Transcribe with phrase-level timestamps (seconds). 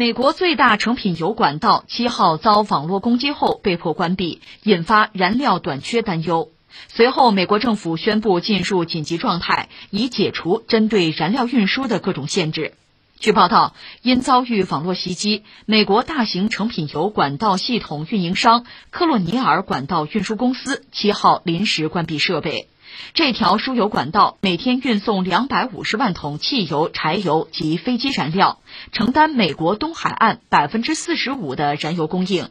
[0.00, 6.48] 美国最大成品油管道七号遭网络攻击后被迫关闭，引发燃料短缺担忧。
[6.88, 12.72] 随后，美国政府宣布进入紧急状态，以解除针对燃料运输的各种限制。
[13.18, 22.68] 据报道，因遭遇网络袭击，美国大型成品油管道系统运营商克洛尼尔管道运输公司七号临时关闭设备。
[23.14, 28.60] 这条输油管道每天运送两百五十万桶汽油、柴油及飞机燃料，
[28.92, 32.48] 承担美国东海岸百分之四十五的燃油供应。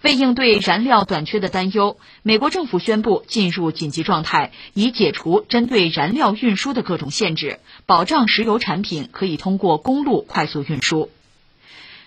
[0.00, 11.10] 为应对燃料短缺的担忧，美国政府宣布进入紧急状态，以解除针对燃料运输的各种限制，保障石油产品可以通过公路快速运输。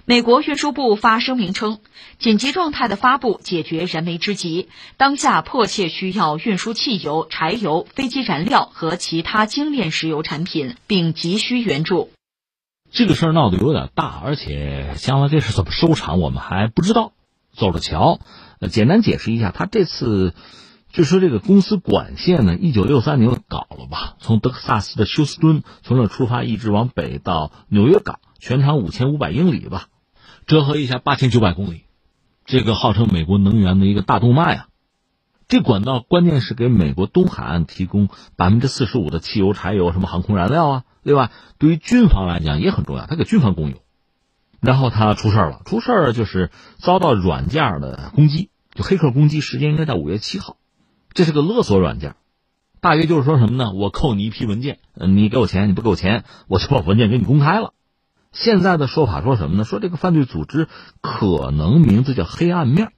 [0.06, 1.80] 美国运输部发声明称，
[2.18, 12.12] 紧急状态的发布解决燃眉之急，当下迫切需要运输汽油、柴油、飞机燃料和其他精炼石油产品，并急需援助。
[12.92, 17.14] 这个事儿闹得有点大，而且将来这事怎么收场，我们还不知道。
[17.54, 18.20] 走着瞧，
[18.60, 20.34] 呃，简单解释一下，他这次
[20.92, 29.88] 就说这个公司管线呢，一九六三年搞了吧，从德克萨斯的休斯敦从这出发，一直往北到纽约港，全长五千五百英里吧，
[30.52, 31.86] 折合一下八千九百公里，
[32.44, 34.68] 这个号称美国能源的一个大动脉啊。
[35.48, 40.84] 这管道关键是给美国东海岸提供百分之四十五的汽油、柴油，什么航空燃料啊。
[41.04, 43.78] 另外，对于军方来讲也很重要，它给军方供油。
[44.60, 50.58] 然后他出事儿了，出事儿就是遭到软件的攻击，就黑客攻击，时间应该在五月七号，
[51.14, 52.16] 这是个勒索软件，
[52.82, 53.72] 大约就是说什么呢？
[53.72, 57.74] 我扣你一批文件，你给我钱，你不给我钱，我就把文件给你公开了。
[58.32, 59.64] 现在的说法说什么呢？
[59.66, 60.68] 说这个犯罪组织
[61.02, 62.94] 可能名字叫黑暗面，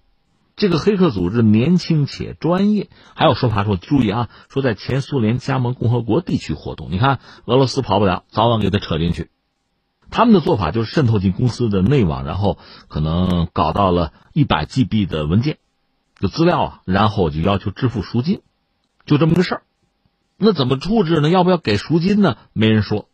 [0.55, 9.31] 这个黑客组织年轻且专业，还有说法说注意啊，说在前苏联加盟共和国地区活动，你看俄罗斯跑不了，早晚给他扯进去。
[10.11, 15.57] 他们的做法就是渗透进公司的内网，然后可能搞到了一百 GB 的文件，
[16.19, 18.41] 就资料啊，然后就要求支付赎金，
[19.07, 19.63] 就这么个事儿。
[20.37, 21.31] 那怎么处置呢？
[21.31, 22.37] 要不要给赎金呢？
[22.53, 23.09] 没人说。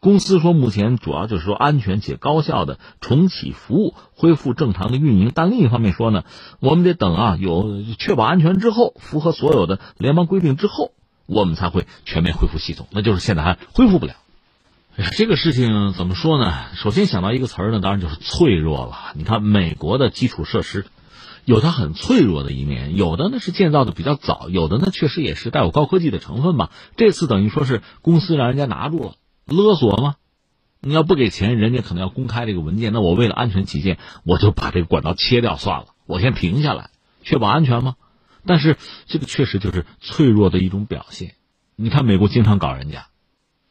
[0.00, 5.32] 公司说目前主要就是说安全且高效的重启服务，恢复正常的运营。
[5.34, 6.24] 但另一方面说呢，
[6.60, 10.92] 我们得等啊，有确保安全之后，符合所有的联邦规定之后，
[11.26, 12.86] 我们才会全面恢复系统。
[12.90, 14.14] 那就是现在还恢复不了。
[15.16, 16.52] 这个事情怎么说呢？
[16.74, 19.12] 首先想到一个词儿呢，当然就是脆弱了。
[19.14, 20.86] 你看，美国的基础设施
[21.44, 26.70] 有它很脆弱的一面，有的呢是建造的比较早，有的呢确实也是带有高科技的成分吧。
[26.96, 29.12] 这次等于说是公司让人家拿住了，
[29.48, 30.14] 勒索吗？
[30.80, 32.92] 你要不给钱，人家可能要公开这个文件。
[32.92, 36.90] 那我为了安全起见，我就把这个管道切掉算了，我先停下来，
[37.22, 37.96] 确保安全吗？
[38.46, 38.76] 但是
[39.06, 41.34] 这个确实就是脆弱的一种表现。
[41.74, 43.06] 你看，美国经常搞人家。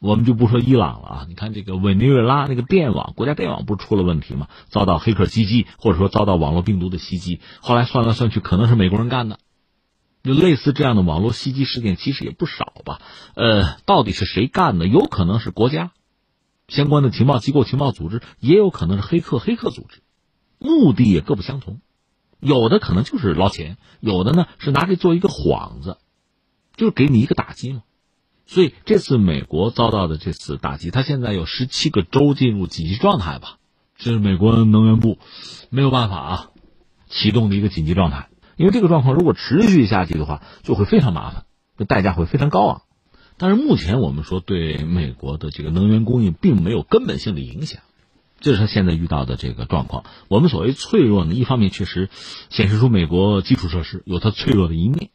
[0.00, 4.46] 我们就不说伊朗了啊，你看这个委内瑞拉那个电网，国家电网不是出了问题吗？
[4.68, 9.40] 遭到黑客袭击，或者说遭到网络病毒的袭击，后来算来算去，可能是美国人干的。
[10.22, 13.00] 就类似这样的网络袭击事件，其实也不少吧。
[13.34, 14.86] 呃，到底是谁干的？
[14.86, 15.92] 有可能是国家
[16.66, 20.02] 相关的情报机构、情报组织，也有可能是黑客、黑客组织，
[20.58, 21.80] 目的也各不相同。
[22.40, 25.98] 有的可能就是捞钱，有的呢是拿这做一个幌子，
[26.76, 27.82] 就是给你一个打击嘛。
[28.46, 33.58] 所以这次美国遭到的这次打击，它现在有十七个州进入紧急状态吧？
[33.96, 35.18] 这是美国能源部
[35.70, 36.50] 没有办法啊
[37.08, 41.44] 启动的一个紧急状态，因为这个状况如果持续下去的话，就会非常麻烦，
[41.78, 42.82] 这代价会非常高昂。
[43.38, 47.80] 但是目前我们说对美国的这个能源供应并没有根本性的影响，
[48.40, 50.04] 这是他现在遇到的这个状况。
[50.26, 52.10] 我们所谓脆弱呢，一方面确实
[52.50, 55.10] 显示出美国基础设施有它脆弱的一面。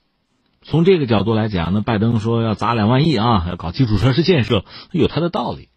[0.61, 5.67] 从这个角度来讲呢，拜登说要砸两万亿啊，要搞基础设施建设，有他的道理。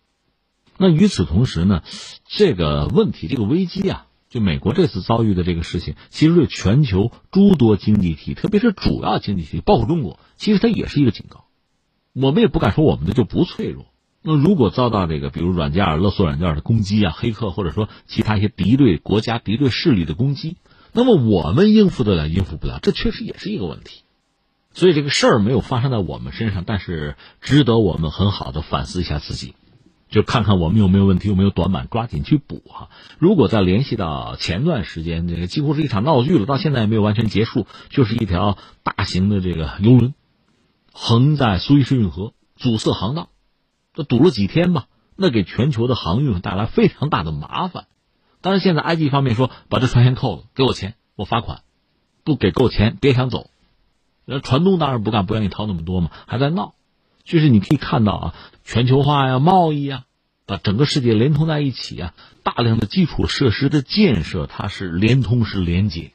[0.78, 1.82] 那与此同时呢，
[2.26, 11.44] 这个问题、这个危机啊，就美国这次遭遇的这个事情，其实对全球诸多经济体，特别是主要经济体，包括中国，其实它也是一个警告。
[12.12, 13.86] 我们也不敢说我们的就不脆弱。
[14.22, 20.56] 那如果遭到这个，比如软件、勒索软件的攻击啊，黑客或者说其他一些敌对国家、敌对势力的攻击，
[20.92, 24.02] 那么我们应付得了，应付不了，这确实也是一个问题。
[24.72, 29.54] 所以这个事儿没有发生在我们身上，但是值得我们很好的反思一下自己，
[30.08, 32.90] 就看看我们有没有问题，有没有短板，抓紧去补哈。
[33.18, 40.14] 如果再联系到前段时间，这个几乎是一场闹剧了，到现在也没有完全结束，就是一条大型的这个游轮
[40.92, 43.28] 横在苏伊士运河阻塞航道，
[43.94, 44.86] 这堵了几天吧，
[45.16, 47.86] 那给全球的航运带来非常大的麻烦。
[48.40, 51.62] 当然，现在埃及方面说把这船先扣了，给我钱，我罚款，
[52.22, 53.50] 不给够钱别想走。
[54.24, 56.74] 那船东当然不干，不愿意掏那么多嘛，还在闹。
[57.26, 58.34] 就是你可以看到啊，
[58.64, 60.04] 全球化呀、贸易呀，
[60.46, 62.14] 把整个世界连通在一起啊，
[62.44, 66.12] 大量的基础设施的建设，它是连通是连接，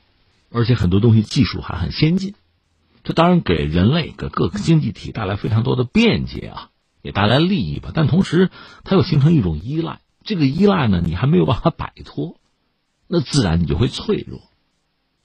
[0.49, 2.33] 而且很多东西技术还很先进，
[3.03, 6.69] 这当然给人类给各个经济体带来非常多的便捷啊，
[7.01, 7.91] 也带来利益吧。
[7.93, 8.49] 但同时，
[8.85, 12.37] 它又形成一种依赖，这个依赖呢，你还没有办法摆脱，
[13.07, 14.41] 那自然你就会脆弱。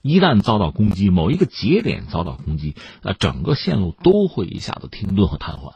[0.07, 5.73] 一旦遭到攻击，某一个节点遭到攻击，那整个线路都会一下子停顿和瘫痪。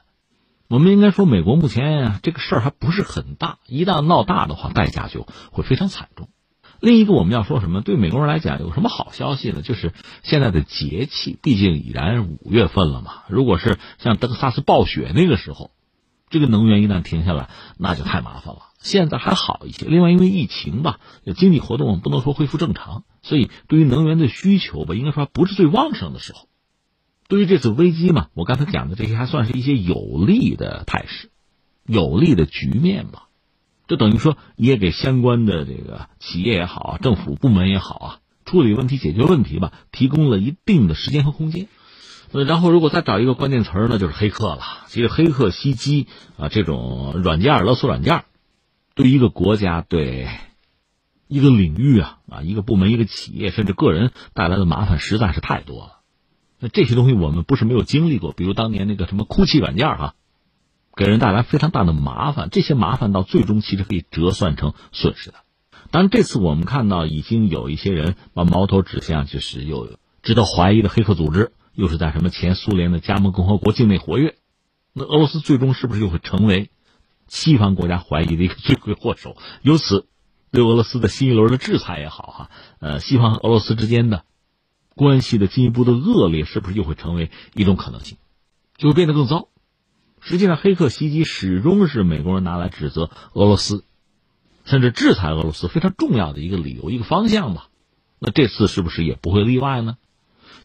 [0.69, 6.29] 我们应该说，美国目前这个事儿还不是很大，一旦闹大的话，代价就会非常惨重。
[6.79, 7.81] 另一个我们要说什么？
[7.81, 9.61] 对美国人来讲，有什么好消息呢？
[9.61, 9.93] 就是
[10.23, 13.23] 现在的节气，毕竟已然五月份了嘛。
[13.27, 15.71] 如果是像德克萨斯暴雪那个时候，
[16.29, 18.61] 这个能源一旦停下来，那就太麻烦了。
[18.79, 19.85] 现在还好一些。
[19.87, 20.99] 另外，因为疫情吧，
[21.35, 26.47] 经济活动不能说恢复正常，所以对于能源的需求吧，应该说不是最旺盛的时候。
[27.27, 31.29] 对于这次危机嘛，我刚才讲的这些还算是一些有利的态势，
[31.85, 33.29] 有利的局面吧。
[33.87, 41.67] 就等于说也给相关的这个企业也好，政府部门也好啊，处理问题、解决问题吧，提供了一定的时间和空间。
[42.31, 44.61] 呃，然后如果再找一个关键词儿呢，就是黑客了。
[44.87, 46.07] 其实黑客袭击
[46.37, 48.23] 啊，这种软件、勒索软件，
[48.95, 50.27] 对一个国家、对
[51.31, 56.01] 一个领域啊啊，一个部门、一个企业甚至个人带来的麻烦实在是太多了。
[56.59, 60.15] 那这些东西我们不是没有经历过，比如当年那个什么哭泣软件哈，
[60.93, 62.49] 给人带来非常大的麻烦。
[62.51, 65.37] 这些麻烦到最终其实可以折算成损失的。
[65.89, 74.35] 当然，这次我们看到已经有一些人把矛头指向就是有值得怀疑的黑客组织，又是在什么前苏联的加盟共和国境内活跃。
[74.91, 76.69] 那俄罗斯最终是不是又会成为
[77.29, 79.37] 西方国家怀疑的一个罪魁祸首？
[79.61, 80.07] 由此，
[80.51, 82.49] 对俄罗斯的新一轮的制裁也好哈，
[82.79, 84.23] 呃，西方和俄罗斯之间的。
[84.93, 88.17] 关系的进一步的恶劣，是不是又会成为一种可能性？
[88.77, 89.47] 就会变得更糟。
[90.19, 93.85] 实际上，黑客袭击始终是美国人拿来指责俄罗斯，
[94.65, 97.69] 甚至制裁俄罗斯非常重要的一个理由、一个方向吧。
[98.19, 99.97] 那这次是不是也不会例外呢？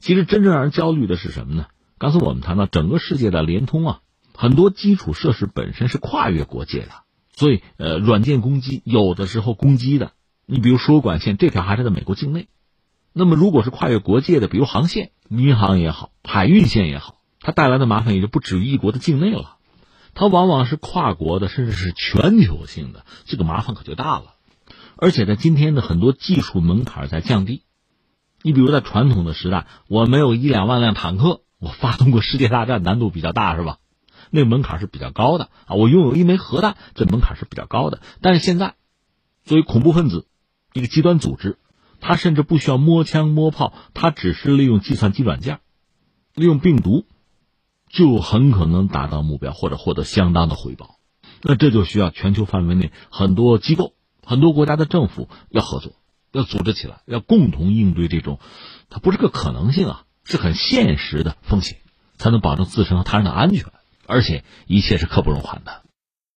[0.00, 1.66] 其实，真正让人焦虑的是什么呢？
[1.96, 4.00] 刚才我们谈到整个世界的联通啊，
[4.34, 6.90] 很多基础设施本身是跨越国界的，
[7.36, 10.12] 所以呃，软件攻击有的时候攻击的，
[10.46, 12.48] 你比如输管线这条还是在美国境内。
[13.12, 19.56] 那么，如果是跨越国界的，比如航线、民航也好，海运线也好，它带来的麻烦也就不止于一国的境内了，
[20.14, 24.34] 它往往是跨国的，甚至是全球性的，这个麻烦可就大了。
[24.96, 27.64] 而且在今天的很多技术门槛在降低，
[28.42, 33.78] 你比如在传统的时代，我没有一两万辆坦克，我发动过世界大战难度比较大，是吧？
[34.30, 35.74] 那个门槛是比较高的啊。
[35.74, 38.00] 我拥有一枚核弹，这门槛是比较高的。
[38.20, 38.74] 但是现在，
[39.44, 40.26] 作为恐怖分子，
[40.72, 41.58] 一个极端组织。
[41.98, 45.60] 他甚至不需要摸枪摸炮，他只是利用计算机软件，
[46.34, 47.06] 利用病毒，
[47.88, 50.98] 就很可能达到目标或者获得相当的回报。
[51.40, 55.94] 那这就需要全球范围内很多机构、很多国家的政府要合作，
[56.32, 58.40] 要组织起来，要共同应对这种，
[58.90, 61.78] 它不是个可能性啊，是很现实的风险，
[62.18, 63.72] 才能保证自身和他人的安全，
[64.06, 65.82] 而且一切是刻不容缓的。